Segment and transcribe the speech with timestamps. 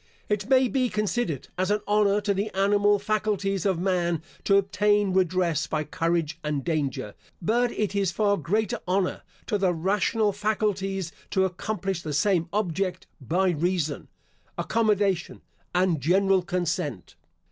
[0.29, 5.13] It may be considered as an honour to the animal faculties of man to obtain
[5.13, 11.11] redress by courage and danger, but it is far greater honour to the rational faculties
[11.29, 14.07] to accomplish the same object by reason,
[14.57, 15.43] accommodation,
[15.75, 17.13] and general consent.